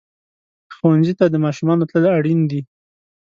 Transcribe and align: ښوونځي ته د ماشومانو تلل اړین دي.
ښوونځي 0.75 1.13
ته 1.19 1.25
د 1.29 1.35
ماشومانو 1.45 1.87
تلل 1.89 2.05
اړین 2.17 2.39
دي. 2.51 2.61